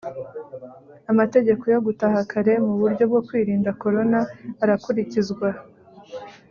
Amategeko 1.11 1.63
yogutaha 1.73 2.19
kare 2.31 2.53
muburyo 2.65 3.03
bwo 3.09 3.21
kwirinda 3.27 3.69
korona 3.81 4.19
arakurikizwa 4.63 5.47